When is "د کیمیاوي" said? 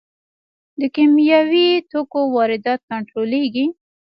0.79-1.67